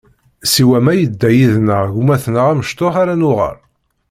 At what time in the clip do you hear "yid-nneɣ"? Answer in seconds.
1.35-1.83